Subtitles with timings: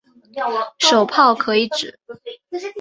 [0.79, 1.99] 手炮可以指